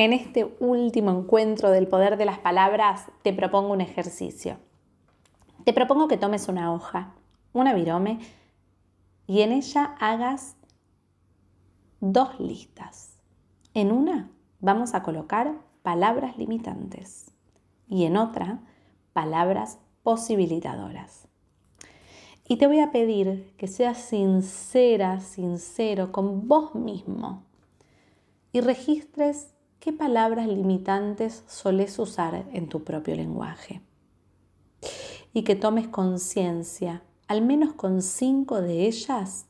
En 0.00 0.14
este 0.14 0.56
último 0.60 1.10
encuentro 1.10 1.70
del 1.70 1.86
poder 1.86 2.16
de 2.16 2.24
las 2.24 2.38
palabras 2.38 3.08
te 3.20 3.34
propongo 3.34 3.74
un 3.74 3.82
ejercicio. 3.82 4.56
Te 5.66 5.74
propongo 5.74 6.08
que 6.08 6.16
tomes 6.16 6.48
una 6.48 6.72
hoja, 6.72 7.12
una 7.52 7.74
virome, 7.74 8.18
y 9.26 9.42
en 9.42 9.52
ella 9.52 9.94
hagas 10.00 10.56
dos 12.00 12.40
listas. 12.40 13.18
En 13.74 13.92
una 13.92 14.30
vamos 14.60 14.94
a 14.94 15.02
colocar 15.02 15.52
palabras 15.82 16.38
limitantes 16.38 17.34
y 17.86 18.06
en 18.06 18.16
otra 18.16 18.60
palabras 19.12 19.80
posibilitadoras. 20.02 21.28
Y 22.48 22.56
te 22.56 22.66
voy 22.66 22.80
a 22.80 22.90
pedir 22.90 23.52
que 23.58 23.68
seas 23.68 23.98
sincera, 23.98 25.20
sincero 25.20 26.10
con 26.10 26.48
vos 26.48 26.74
mismo 26.74 27.44
y 28.50 28.62
registres 28.62 29.52
qué 29.80 29.94
palabras 29.94 30.46
limitantes 30.46 31.42
solés 31.48 31.98
usar 31.98 32.46
en 32.52 32.68
tu 32.68 32.84
propio 32.84 33.16
lenguaje. 33.16 33.80
Y 35.32 35.42
que 35.42 35.56
tomes 35.56 35.88
conciencia, 35.88 37.02
al 37.28 37.42
menos 37.42 37.72
con 37.72 38.02
cinco 38.02 38.60
de 38.60 38.86
ellas, 38.86 39.46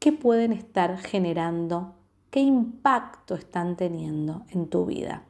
qué 0.00 0.12
pueden 0.12 0.52
estar 0.52 0.98
generando, 0.98 1.94
qué 2.30 2.40
impacto 2.40 3.36
están 3.36 3.76
teniendo 3.76 4.44
en 4.50 4.68
tu 4.68 4.84
vida. 4.84 5.24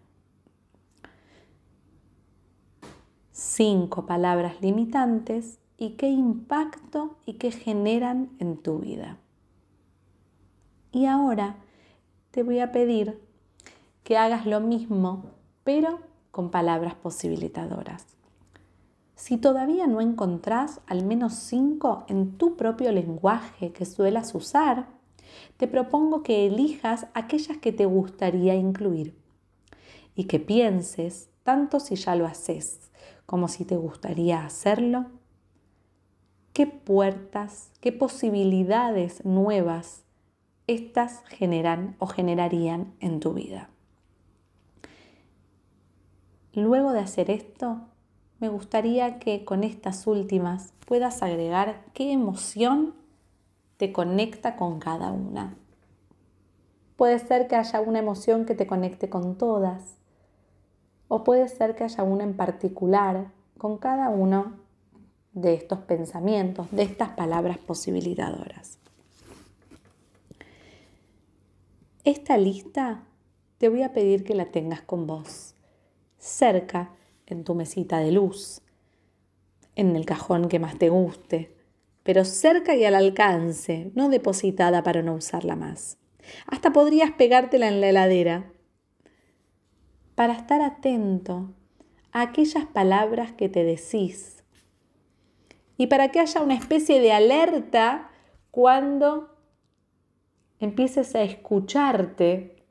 Cinco 3.32 4.06
palabras 4.06 4.62
limitantes 4.62 5.58
y 5.76 5.90
qué 5.90 6.08
impacto 6.08 7.18
y 7.26 7.34
qué 7.34 7.50
generan 7.50 8.30
en 8.38 8.56
tu 8.56 8.78
vida. 8.78 9.18
Y 10.90 11.04
ahora 11.04 11.56
te 12.30 12.42
voy 12.42 12.60
a 12.60 12.72
pedir 12.72 13.25
que 14.06 14.16
hagas 14.16 14.46
lo 14.46 14.60
mismo, 14.60 15.32
pero 15.64 15.98
con 16.30 16.52
palabras 16.52 16.94
posibilitadoras. 16.94 18.06
Si 19.16 19.36
todavía 19.36 19.88
no 19.88 20.00
encontrás 20.00 20.80
al 20.86 21.04
menos 21.04 21.34
cinco 21.34 22.04
en 22.06 22.38
tu 22.38 22.56
propio 22.56 22.92
lenguaje 22.92 23.72
que 23.72 23.84
suelas 23.84 24.32
usar, 24.36 24.86
te 25.56 25.66
propongo 25.66 26.22
que 26.22 26.46
elijas 26.46 27.08
aquellas 27.14 27.58
que 27.58 27.72
te 27.72 27.84
gustaría 27.84 28.54
incluir 28.54 29.18
y 30.14 30.26
que 30.26 30.38
pienses, 30.38 31.28
tanto 31.42 31.80
si 31.80 31.96
ya 31.96 32.14
lo 32.14 32.26
haces 32.26 32.92
como 33.26 33.48
si 33.48 33.64
te 33.64 33.76
gustaría 33.76 34.46
hacerlo, 34.46 35.06
qué 36.52 36.68
puertas, 36.68 37.72
qué 37.80 37.90
posibilidades 37.90 39.24
nuevas 39.24 40.04
estas 40.68 41.24
generan 41.26 41.96
o 41.98 42.06
generarían 42.06 42.94
en 43.00 43.18
tu 43.18 43.34
vida. 43.34 43.68
Luego 46.56 46.92
de 46.92 47.00
hacer 47.00 47.30
esto, 47.30 47.82
me 48.40 48.48
gustaría 48.48 49.18
que 49.18 49.44
con 49.44 49.62
estas 49.62 50.06
últimas 50.06 50.72
puedas 50.86 51.22
agregar 51.22 51.84
qué 51.92 52.12
emoción 52.12 52.94
te 53.76 53.92
conecta 53.92 54.56
con 54.56 54.80
cada 54.80 55.12
una. 55.12 55.54
Puede 56.96 57.18
ser 57.18 57.46
que 57.46 57.56
haya 57.56 57.82
una 57.82 57.98
emoción 57.98 58.46
que 58.46 58.54
te 58.54 58.66
conecte 58.66 59.10
con 59.10 59.36
todas, 59.36 59.98
o 61.08 61.24
puede 61.24 61.46
ser 61.48 61.76
que 61.76 61.84
haya 61.84 62.02
una 62.02 62.24
en 62.24 62.34
particular 62.34 63.32
con 63.58 63.76
cada 63.76 64.08
uno 64.08 64.54
de 65.34 65.52
estos 65.52 65.80
pensamientos, 65.80 66.70
de 66.70 66.84
estas 66.84 67.10
palabras 67.10 67.58
posibilitadoras. 67.58 68.78
Esta 72.04 72.38
lista 72.38 73.02
te 73.58 73.68
voy 73.68 73.82
a 73.82 73.92
pedir 73.92 74.24
que 74.24 74.34
la 74.34 74.46
tengas 74.46 74.80
con 74.80 75.06
vos 75.06 75.52
cerca 76.18 76.94
en 77.26 77.44
tu 77.44 77.54
mesita 77.54 77.98
de 77.98 78.12
luz, 78.12 78.62
en 79.74 79.96
el 79.96 80.06
cajón 80.06 80.48
que 80.48 80.58
más 80.58 80.78
te 80.78 80.88
guste, 80.88 81.54
pero 82.02 82.24
cerca 82.24 82.74
y 82.76 82.84
al 82.84 82.94
alcance, 82.94 83.90
no 83.94 84.08
depositada 84.08 84.82
para 84.82 85.02
no 85.02 85.14
usarla 85.14 85.56
más. 85.56 85.98
Hasta 86.46 86.72
podrías 86.72 87.12
pegártela 87.12 87.68
en 87.68 87.80
la 87.80 87.88
heladera 87.88 88.52
para 90.14 90.32
estar 90.32 90.62
atento 90.62 91.52
a 92.12 92.22
aquellas 92.22 92.64
palabras 92.66 93.32
que 93.32 93.48
te 93.48 93.64
decís 93.64 94.44
y 95.76 95.88
para 95.88 96.10
que 96.10 96.20
haya 96.20 96.40
una 96.40 96.54
especie 96.54 97.00
de 97.00 97.12
alerta 97.12 98.10
cuando 98.50 99.36
empieces 100.58 101.14
a 101.14 101.22
escucharte 101.22 102.64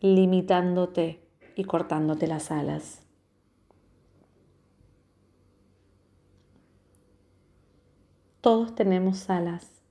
limitándote 0.00 1.27
y 1.58 1.64
cortándote 1.64 2.28
las 2.28 2.52
alas. 2.52 3.02
Todos 8.40 8.76
tenemos 8.76 9.28
alas, 9.28 9.82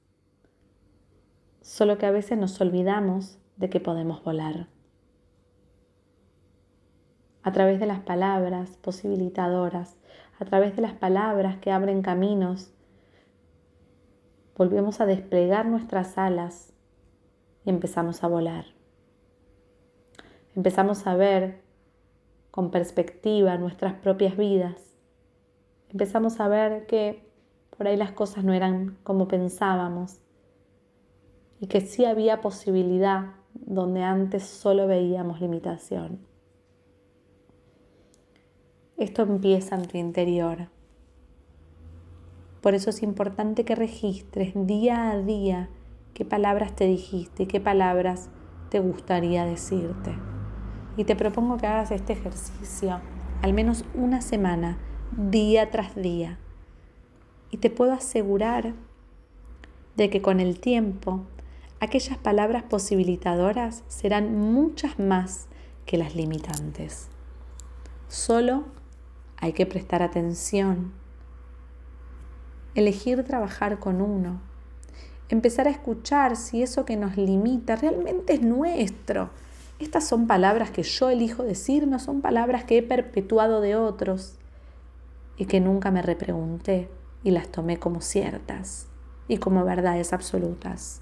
solo 1.60 1.98
que 1.98 2.06
a 2.06 2.12
veces 2.12 2.38
nos 2.38 2.60
olvidamos 2.62 3.38
de 3.58 3.70
que 3.70 3.82
podemos 3.82 4.24
volar. 4.24 4.68
A 7.44 7.52
través 7.52 7.82
de 7.82 7.86
las 7.86 8.00
palabras 8.00 8.78
posibilitadoras, 8.78 9.98
a 10.40 10.46
través 10.46 10.74
de 10.78 10.84
las 10.84 10.94
palabras 10.94 11.58
que 11.58 11.74
abren 11.74 12.02
caminos, 12.02 12.72
volvemos 14.56 15.02
a 15.02 15.06
desplegar 15.06 15.66
nuestras 15.66 16.18
alas 16.18 16.72
y 17.66 17.72
empezamos 17.72 18.24
a 18.24 18.28
volar 18.30 18.77
empezamos 20.58 21.06
a 21.06 21.16
ver 21.16 21.62
con 22.50 22.72
perspectiva 22.72 23.60
nuestras 23.60 23.94
propias 23.94 24.36
vidas. 24.36 24.98
Empezamos 25.92 26.40
a 26.40 26.48
ver 26.48 26.88
que 26.88 27.30
por 27.78 27.88
ahí 27.88 27.96
las 27.96 28.12
cosas 28.12 28.44
no 28.44 28.54
eran 28.54 28.98
como 29.04 29.28
pensábamos 29.28 30.20
y 31.60 31.68
que 31.68 31.82
sí 31.82 32.06
había 32.06 32.42
posibilidad 32.42 33.36
donde 33.54 34.02
antes 34.02 34.46
solo 34.46 34.88
veíamos 34.88 35.42
limitación. 35.42 36.26
Esto 38.98 39.22
empieza 39.22 39.76
en 39.76 39.88
tu 39.88 39.98
interior. 40.00 40.70
Por 42.62 42.74
eso 42.74 42.90
es 42.90 43.04
importante 43.04 43.64
que 43.64 43.76
registres 43.76 44.54
día 44.56 45.12
a 45.12 45.20
día 45.20 45.70
qué 46.16 46.26
palabras 46.26 46.76
te 46.76 46.86
dijiste 46.86 47.44
y 47.44 47.46
qué 47.46 47.62
palabras 47.62 48.32
te 48.72 48.80
gustaría 48.80 49.46
decirte 49.46 50.16
y 50.98 51.06
te 51.06 51.16
propongo 51.16 51.58
que 51.58 51.68
hagas 51.68 51.92
este 51.92 52.14
ejercicio 52.14 53.00
al 53.42 53.54
menos 53.54 53.86
una 53.94 54.22
semana, 54.22 54.78
día 55.16 55.70
tras 55.70 55.96
día. 55.96 56.40
Y 57.52 57.58
te 57.58 57.70
puedo 57.70 57.94
asegurar 57.94 58.74
de 59.96 60.10
que 60.10 60.22
con 60.22 60.40
el 60.40 60.60
tiempo 60.60 61.24
aquellas 61.80 62.18
palabras 62.18 62.64
posibilitadoras 62.64 63.84
serán 63.88 64.36
muchas 64.36 65.00
más 65.00 65.48
que 65.86 65.98
las 65.98 66.16
limitantes. 66.16 67.10
Solo 68.08 68.66
hay 69.38 69.54
que 69.54 69.66
prestar 69.66 70.02
atención, 70.02 70.94
elegir 72.74 73.24
trabajar 73.24 73.80
con 73.80 74.02
uno, 74.02 74.42
empezar 75.30 75.68
a 75.68 75.72
escuchar 75.72 76.36
si 76.36 76.64
eso 76.64 76.86
que 76.86 76.98
nos 76.98 77.18
limita 77.18 77.76
realmente 77.76 78.34
es 78.34 78.42
nuestro 78.42 79.30
estas 79.80 80.08
son 80.08 80.26
palabras 80.26 80.72
que 80.72 80.84
yo 80.84 81.10
elijo 81.10 81.44
decirme, 81.44 82.00
son 82.00 82.22
palabras 82.22 82.64
que 82.64 82.80
he 82.80 82.84
perpetuado 82.84 83.62
de 83.62 83.76
otros 83.76 84.38
y 85.38 85.46
que 85.46 85.60
nunca 85.60 85.92
me 85.92 86.02
repregunté 86.02 86.90
y 87.24 87.32
las 87.32 87.50
tomé 87.50 87.78
como 87.78 88.02
ciertas 88.02 88.88
y 89.28 89.38
como 89.38 89.64
verdades 89.66 90.14
absolutas. 90.14 91.02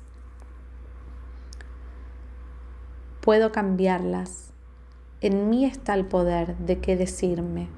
Puedo 3.21 3.51
cambiarlas. 3.51 4.51
En 5.21 5.49
mí 5.49 5.65
está 5.65 5.93
el 5.93 6.05
poder 6.05 6.57
de 6.57 6.79
qué 6.79 6.97
decirme. 6.97 7.69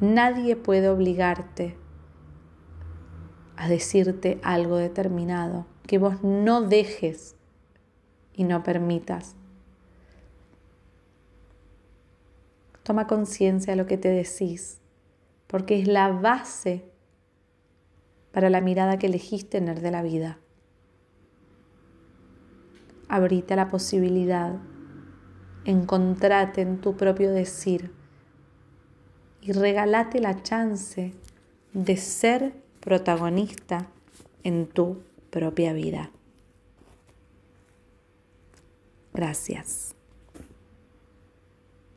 Nadie 0.00 0.54
puede 0.54 0.88
obligarte 0.88 1.76
a 3.56 3.68
decirte 3.68 4.38
algo 4.42 4.76
determinado 4.76 5.66
que 5.86 5.98
vos 5.98 6.22
no 6.22 6.62
dejes 6.62 7.36
y 8.34 8.44
no 8.44 8.62
permitas. 8.62 9.34
Toma 12.82 13.06
conciencia 13.06 13.72
de 13.72 13.76
lo 13.76 13.86
que 13.86 13.98
te 13.98 14.08
decís, 14.08 14.80
porque 15.46 15.80
es 15.80 15.86
la 15.86 16.08
base 16.08 16.84
para 18.32 18.50
la 18.50 18.60
mirada 18.60 18.98
que 18.98 19.06
elegiste 19.06 19.58
tener 19.58 19.80
de 19.80 19.90
la 19.90 20.02
vida. 20.02 20.38
Abrite 23.08 23.56
la 23.56 23.68
posibilidad, 23.68 24.56
encontrate 25.64 26.62
en 26.62 26.80
tu 26.80 26.96
propio 26.96 27.32
decir 27.32 27.92
y 29.42 29.52
regalate 29.52 30.20
la 30.20 30.42
chance 30.42 31.12
de 31.72 31.96
ser 31.96 32.54
protagonista 32.80 33.88
en 34.42 34.66
tu 34.66 35.02
propia 35.30 35.72
vida. 35.72 36.10
Gracias. 39.20 39.94